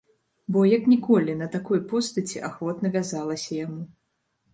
[0.53, 3.83] Бо, як ніколі, на такой постаці ахвотна вязалася яму.